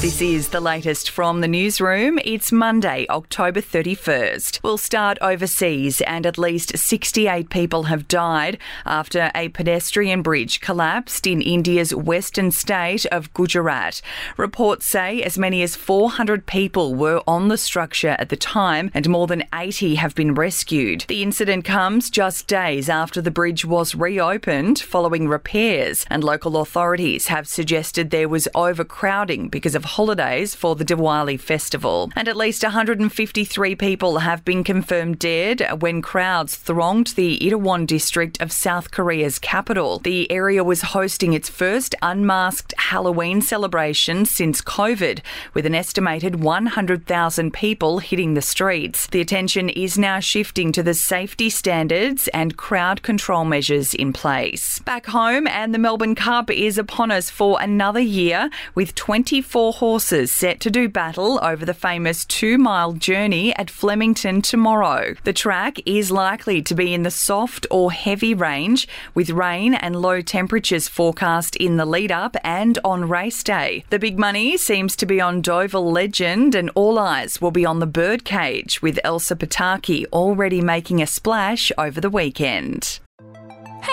[0.00, 2.18] This is the latest from the newsroom.
[2.22, 4.60] It's Monday, October 31st.
[4.62, 11.26] We'll start overseas, and at least 68 people have died after a pedestrian bridge collapsed
[11.26, 14.02] in India's western state of Gujarat.
[14.36, 19.08] Reports say as many as 400 people were on the structure at the time, and
[19.08, 21.06] more than 80 have been rescued.
[21.08, 27.28] The incident comes just days after the bridge was reopened following repairs, and local authorities
[27.28, 32.10] have suggested there was overcrowding because of holidays for the Diwali festival.
[32.14, 38.38] And at least 153 people have been confirmed dead when crowds thronged the Itaewon district
[38.42, 39.98] of South Korea's capital.
[40.00, 45.20] The area was hosting its first unmasked Halloween celebration since COVID,
[45.54, 49.06] with an estimated 100,000 people hitting the streets.
[49.06, 54.78] The attention is now shifting to the safety standards and crowd control measures in place.
[54.80, 60.32] Back home, and the Melbourne Cup is upon us for another year with 24 horses
[60.32, 65.14] set to do battle over the famous two mile journey at Flemington tomorrow.
[65.24, 69.94] The track is likely to be in the soft or heavy range, with rain and
[69.96, 73.84] low temperatures forecast in the lead up and on race day.
[73.90, 77.80] The big money seems to be on Deauville Legend, and all eyes will be on
[77.80, 83.00] the birdcage, with Elsa Pataky already making a splash over the weekend.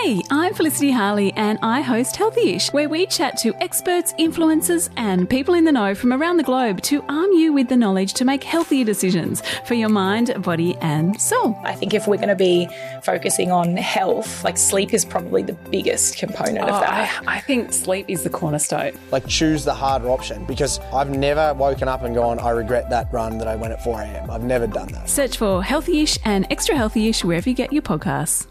[0.00, 5.28] Hey, I'm Felicity Harley and I host Healthyish, where we chat to experts, influencers, and
[5.30, 8.24] people in the know from around the globe to arm you with the knowledge to
[8.24, 11.56] make healthier decisions for your mind, body, and soul.
[11.62, 12.68] I think if we're going to be
[13.02, 17.22] focusing on health, like sleep is probably the biggest component Oh, of that.
[17.26, 18.98] I, I think sleep is the cornerstone.
[19.12, 23.12] like choose the harder option because I've never woken up and gone, I regret that
[23.12, 24.30] run that I went at 4 a.m.
[24.30, 25.08] I've never done that.
[25.08, 28.46] Search for Healthyish and Extra Healthyish wherever you get your podcasts.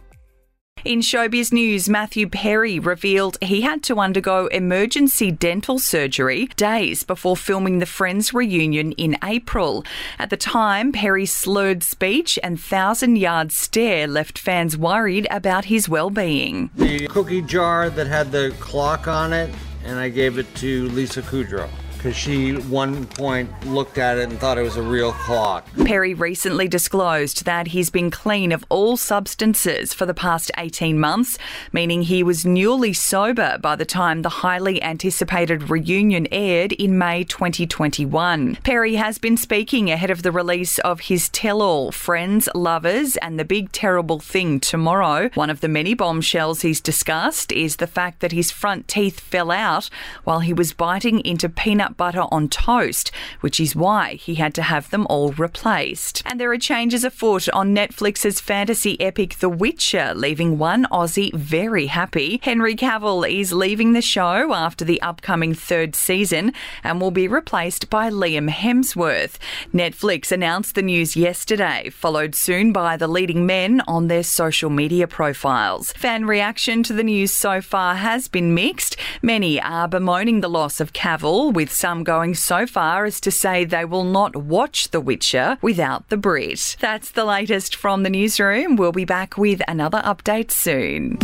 [0.83, 7.37] In showbiz news, Matthew Perry revealed he had to undergo emergency dental surgery days before
[7.37, 9.85] filming the Friends reunion in April.
[10.17, 15.87] At the time, Perry's slurred speech and thousand yard stare left fans worried about his
[15.87, 16.71] well being.
[16.75, 19.53] the cookie jar that had the clock on it,
[19.85, 21.69] and I gave it to Lisa Kudrow
[22.01, 25.67] because she one point looked at it and thought it was a real clock.
[25.85, 31.37] Perry recently disclosed that he's been clean of all substances for the past 18 months,
[31.71, 37.23] meaning he was newly sober by the time the highly anticipated reunion aired in May
[37.23, 38.55] 2021.
[38.63, 43.37] Perry has been speaking ahead of the release of his tell all Friends, Lovers, and
[43.37, 45.29] the Big Terrible Thing tomorrow.
[45.35, 49.51] One of the many bombshells he's discussed is the fact that his front teeth fell
[49.51, 49.87] out
[50.23, 54.63] while he was biting into peanut butter on toast, which is why he had to
[54.63, 56.21] have them all replaced.
[56.25, 61.87] And there are changes afoot on Netflix's fantasy epic The Witcher, leaving one Aussie very
[61.87, 62.39] happy.
[62.43, 66.53] Henry Cavill is leaving the show after the upcoming third season
[66.83, 69.37] and will be replaced by Liam Hemsworth.
[69.73, 75.07] Netflix announced the news yesterday, followed soon by the leading men on their social media
[75.07, 75.91] profiles.
[75.93, 78.90] Fan reaction to the news so far has been mixed.
[79.23, 83.65] Many are bemoaning the loss of Cavill, with some going so far as to say
[83.65, 86.75] they will not watch The Witcher without the Brit.
[86.79, 88.77] That's the latest from the newsroom.
[88.77, 91.19] We'll be back with another update soon.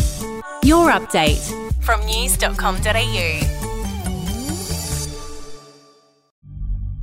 [0.62, 1.42] Your update
[1.82, 3.57] from news.com.au.